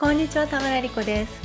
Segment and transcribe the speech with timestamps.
[0.00, 1.40] こんにちは田村理子です。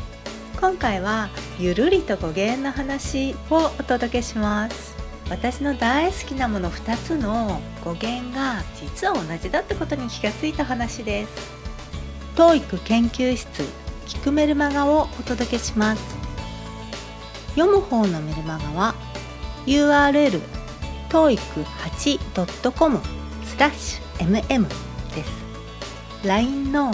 [0.62, 4.96] 今回はゆるりと語源の話をお届けします。
[5.28, 11.52] 私の大好きなもの2つの語源が実は同じだってことに気がついた話です。
[12.36, 13.64] TOEIC 研究室
[14.06, 16.16] 聞くメルマガをお届けします。
[17.56, 18.94] 読む方のメルマガは
[19.66, 20.40] URL
[21.10, 23.00] toeic8.com
[23.46, 24.68] スラッシュ mm
[25.16, 26.28] です。
[26.28, 26.92] LINE の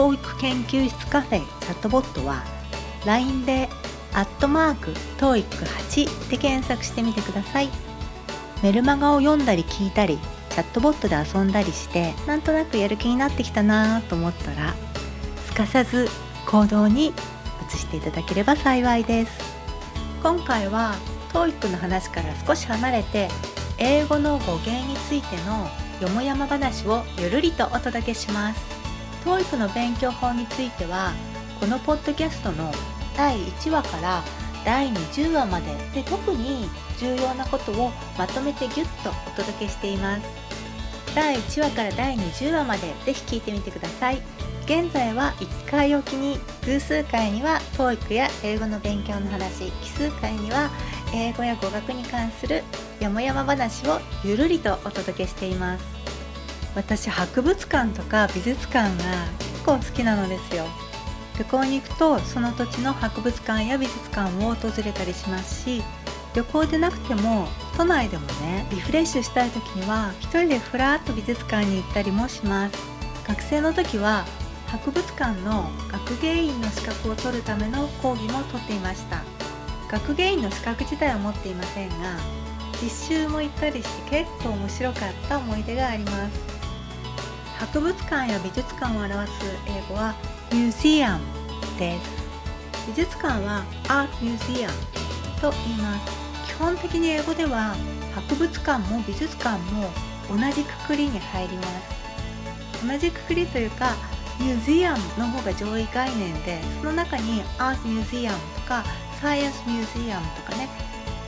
[0.00, 2.42] TOEIC 研究室カフェチャットボットは
[3.04, 3.68] LINE で
[4.14, 7.68] アットマーク TOEIC8 で検索してみてください。
[8.62, 14.74] メルマガを読んだり聞いたりチャットボットで遊んだりしてなんとなくやる気になってきたなと思ったら
[15.44, 16.08] すかさず
[16.46, 17.12] 行動に
[17.68, 19.32] 移していただければ幸いです。
[20.22, 20.94] 今回は
[21.34, 23.28] TOEIC の話から少し離れて
[23.76, 25.68] 英語の語源についての
[26.00, 28.79] よもやま話をゆるりとお届けします。
[29.24, 31.12] TOEIC の勉強法については
[31.58, 32.72] このポッドキャストの
[33.16, 34.22] 第1話から
[34.64, 40.22] 第20話までで特に重要なことをまとめてギュッとお届けしています。
[41.14, 44.22] 第1話から第20話までぜひ聞いてみてください。
[44.64, 50.70] 現在は1回おきに偶数回には TOEIC や英語の勉強の話奇数回には
[51.12, 52.62] 英語や語学に関する
[53.00, 55.99] よもやま話をゆるりとお届けしています。
[56.74, 60.66] 私博物館とか美術館が結構好きなのですよ。
[61.38, 65.82] 旅行に行くとその土地の博物館や美術館を訪れたりしますし
[66.34, 67.48] 旅行でなくても
[67.78, 72.76] 都内でもねリフレッシュしたい時には一人でふらっと美術館に行ったりもします。
[73.26, 74.24] 学生の時は
[74.66, 79.22] 博物館の学芸員の資格を取るための講義も取っていました。
[79.90, 81.94] 学芸員の資格自体は持っていませんが
[82.80, 86.49] 実習も行ったりして結構面白かった思い出があります。
[87.60, 90.14] 博物館や美術館を表す英語は
[90.50, 91.24] ミュージアム
[91.78, 92.10] です。
[92.86, 94.74] 美術館はアートミュージアム
[95.42, 96.10] と言います。
[96.46, 97.76] 基本的に英語では
[98.14, 99.90] 博物館も美術館も
[100.30, 101.62] 同じくくりに入りま
[102.80, 102.86] す。
[102.88, 103.92] 同じくくりというか
[104.38, 108.82] ミュージアムの方が上位概念でその中にアートミュージアムとか
[109.20, 110.66] サイエンスミュージアムとかね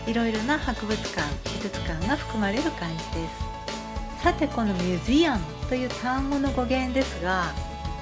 [0.06, 3.28] いろいろな博物館美術館が含まれる感じで
[4.16, 4.22] す。
[4.22, 7.52] さてこのミュージアムという単語の語源ですが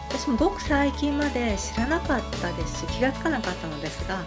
[0.09, 4.25] 私もごく最近まで知らなかったですし気がつかなかったのですが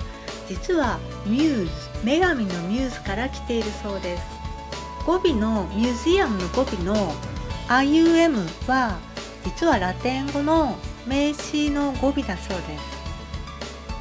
[0.48, 1.70] 実はミューズ
[2.04, 4.24] 女神のミューズから来ているそうです。
[5.06, 7.14] 語尾のミュージアムの語尾の
[7.68, 8.98] IUM は
[9.44, 13.04] 実はラテン語の名詞の語尾だそうです。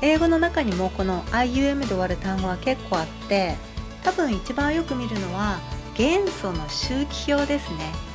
[0.00, 3.56] 英語の中にもこの IUM で終わる単語は結構あって
[4.02, 5.60] 多分一番よく見るのは
[5.94, 8.11] 元素の周期表ですね。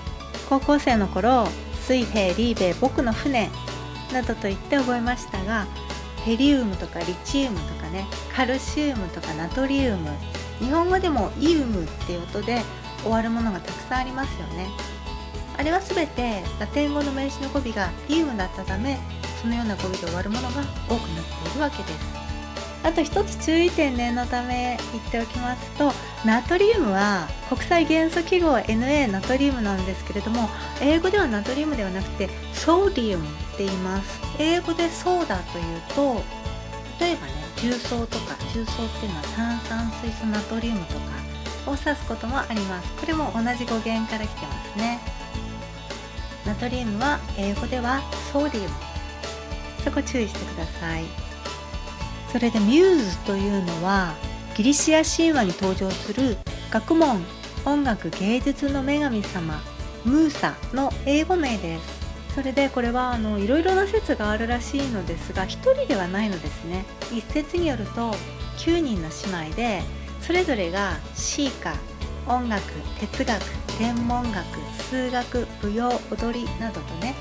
[0.49, 1.47] 高校生の頃
[1.85, 3.49] 水平リーベ僕の船
[4.13, 5.67] などと言って覚えましたが
[6.23, 10.09] ヘリウムとかリチウムとかねカルシウムとかナトリウム
[10.59, 12.61] 日本語でもイウムっていう音で
[13.01, 14.67] 終わるものがたくさんありますよね。
[15.57, 18.99] あれは全てラテン語の名詞の語尾がイウムだったため
[19.41, 20.67] そのような語尾で終わるものが多くなっ
[21.43, 22.26] ているわけです。
[22.83, 25.91] あと一つ注意点念のため言っておきますと
[26.25, 30.49] ナトリウムは国際元素記号 NA ナトリウムなんですけれども
[30.81, 34.21] 英語ではナトリウムではなくてソーディウムって言います。
[34.39, 36.23] 英語でソーダというと
[36.99, 40.99] 例えばね重曹とか重曹っていうのは炭酸水素ナトリウムとか
[41.71, 42.93] を指すこともあります。
[42.93, 44.99] これも同じ語源から来てますね。
[46.45, 48.01] ナトリウムは英語では
[48.31, 48.69] ソーディウム。
[49.83, 51.26] そこ注意してください。
[52.31, 54.13] それでミューズというのは
[54.55, 56.37] ギリシア神話に登場する
[56.71, 57.23] 学問
[57.65, 59.61] 音楽芸術の女神様
[60.03, 61.97] ムーサの英語名です。
[62.33, 66.85] それでこれはあのいろいろな説があるらしいのですが1人ではないのですね。
[67.11, 68.13] 一説によると
[68.57, 69.09] 9人の
[69.39, 69.81] 姉妹で
[70.21, 71.73] それぞれが詩歌
[72.27, 72.63] 音楽
[72.99, 73.41] 哲学
[73.77, 74.45] 天文学
[74.89, 77.15] 数学舞踊踊りなどとね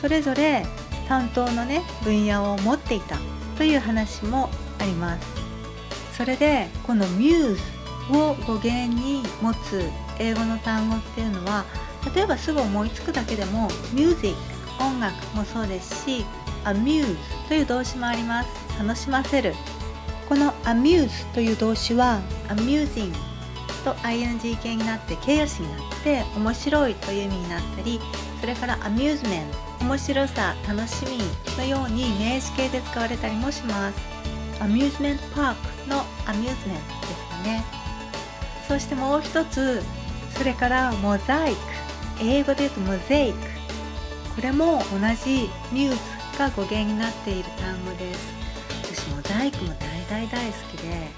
[0.00, 0.64] それぞれ
[1.08, 3.16] 担当のね分野を持っていた。
[3.60, 4.48] という話も
[4.78, 6.16] あります。
[6.16, 9.82] それでこのミューズを語源に持つ
[10.18, 11.66] 英語の単語っていうのは
[12.14, 14.34] 例えばすぐ思いつくだけでもミュージッ
[14.78, 16.24] ク音楽もそうですし
[16.64, 17.18] amuse
[17.48, 18.48] という動詞もあります。
[18.78, 19.52] 楽しませる。
[20.26, 23.12] この amuse という動詞は amusing
[23.84, 28.00] と ing 形になって形容詞になって面白いという意味になったり
[28.40, 31.18] それから amusement 面白さ楽しみ
[31.56, 33.98] のように名詞形で使われたりもします。
[34.60, 37.64] アミューズメントパークのアミューズメントですよね。
[38.68, 39.82] そしてもう一つ
[40.36, 41.58] それからモザイク。
[42.22, 43.38] 英語で言うとモザイク。
[44.36, 48.32] これも同じミューズが語源になっている単語です。
[48.84, 51.08] 私モザイクも大大大好きで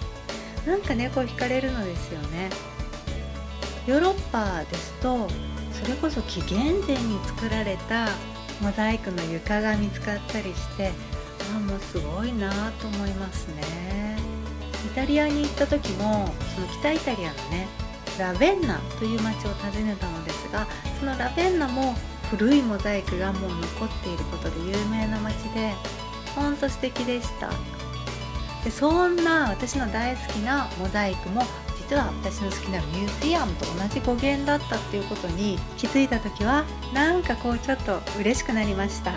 [0.66, 2.48] なんかねこう惹かれるのですよね。
[3.86, 5.28] ヨーロッパですと
[5.72, 8.06] それこそ紀元前に作られた
[8.60, 10.92] モザイクの床が見つかったりして
[11.54, 14.18] あもうすごいなと思いますね。
[14.84, 17.68] イタリアに行った時もその北イタリアのね
[18.18, 20.66] ラベンナという町を訪ねたのですが
[20.98, 21.94] そのラベンナも
[22.30, 25.72] 古いモザイクがもう残っていることで有名な町で
[26.34, 27.50] ほんと素敵でした。
[28.64, 31.42] でそんな私の大好きなモザイクも
[31.88, 36.64] 実は私の好きなミュージアムと同じ語源だったっていうことに気づいた時は
[36.94, 39.12] なんかこうちょっと嬉しくなりました。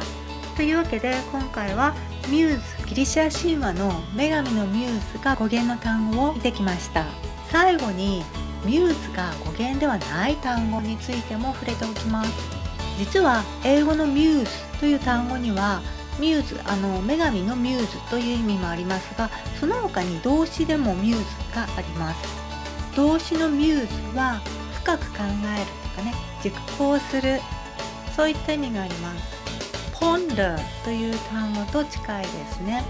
[0.55, 1.93] というわけで今回は
[2.29, 7.05] ミューズギリシャ神話の女神のミューズが語源の単語を見てきました。
[7.51, 8.23] 最後に
[8.65, 12.31] ミューズが語源ではない単語についても触れておきます。
[12.97, 15.81] 実は英語のミューズという単語には
[16.19, 19.29] ミューズあの女神のミューズという意味もありますが
[19.59, 21.23] その他に動詞でもミューズ
[21.53, 22.34] があります。
[22.95, 24.41] 動詞のミューズは
[24.83, 25.19] 深く考
[25.57, 27.39] えるとかね熟考する。
[28.15, 29.35] そういった意味があります。
[29.99, 32.83] ponder という単語と近いですね。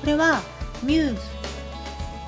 [0.00, 0.42] これは
[0.82, 1.20] ミューズ。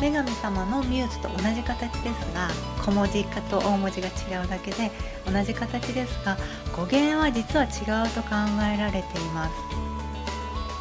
[0.01, 2.49] 女神様のミューズと同じ形ですが
[2.85, 4.91] 小文字化と大文字が違うだけで
[5.25, 6.37] 同じ形ですが
[6.77, 8.35] 語源は実は違うと考
[8.75, 9.55] えられています。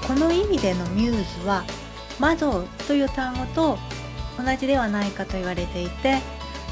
[0.08, 1.64] この意味でのミューズは
[2.20, 3.78] マゾーという単語と
[4.38, 6.20] 同じではないかと言われていて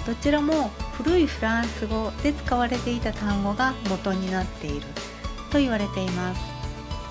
[0.05, 4.81] どちらも古いフランス語で使われていた単語が元になっている
[5.51, 6.41] と言われています。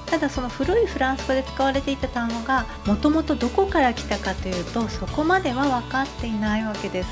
[0.07, 7.09] ただその古いフランス語で使われていた単語がもともとどこから来たかというとそこまでは分かっていないわけです。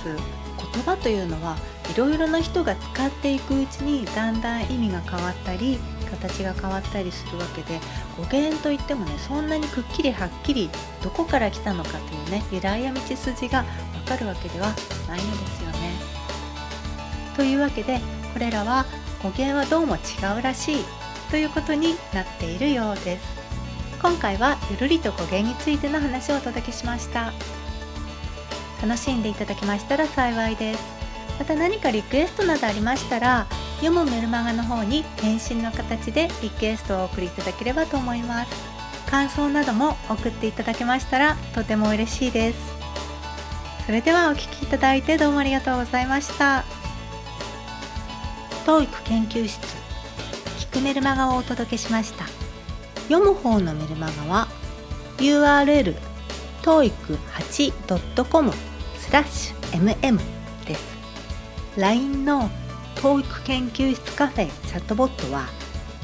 [0.72, 1.56] 言葉というのは
[1.94, 7.78] いろいろな人が使っていくうちにだんだん意味が変わったり形が変わったりするわけで
[8.16, 10.70] 語源といってもねそんなにくっきりはっきり
[11.02, 13.64] どこから来たのかというね由来や道筋がわ
[14.06, 14.68] かるわけでは
[15.08, 15.92] ないのですよね。
[17.36, 18.00] というわけで
[18.32, 18.84] これらは
[19.22, 19.98] 語源はどうも違
[20.38, 20.84] うらしい
[21.30, 23.38] ということになっているようです。
[24.00, 27.32] 今回はゆるりと語源についての話をお届けしました。
[28.80, 30.98] 楽しんでいただけましたら幸いです。
[31.38, 33.46] また何かリクエストなどありましたら
[33.80, 38.50] 読むメルマガの方に返信の形でリクエストをお送りいただければと思います。
[39.08, 42.58] 感想なども送っていただけましたらとても嬉しいです。
[43.86, 46.64] それではお聴きいただいてどうもありがとうございました。
[48.66, 49.60] TOEIC 研究室
[50.58, 52.26] 聞くメルマガをお届けしました。
[53.08, 54.48] 読む方のメルマガは
[55.16, 55.96] URL
[56.62, 58.52] toeic8.com
[58.98, 60.18] スラッシュ mm
[60.66, 60.98] です。
[61.78, 62.50] LINE の
[62.98, 65.46] TOEIC 研究室カフェチャットボットは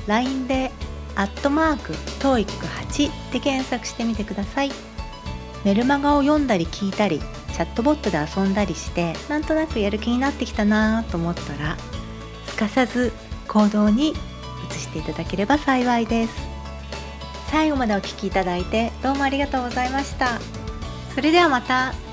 [0.07, 0.71] LINE で
[1.15, 4.71] アットマーク TOEIC8 で検索してみてください。
[5.65, 7.21] メルマガを読んだり聞いたり
[7.53, 11.77] チャットボットで遊んだりしてなんとなくやる気になってきたなと思ったら
[12.47, 13.13] すかさず
[13.49, 14.15] 行動に移
[14.75, 16.35] していただければ幸いです。
[17.51, 20.39] 最後までお聴きいただいてどうもありがとうございました。
[21.15, 22.04] それではまた。